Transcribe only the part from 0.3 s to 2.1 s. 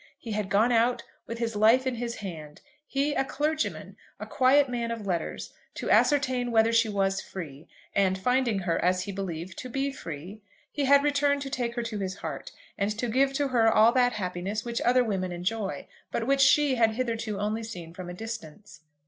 had gone out, with his life in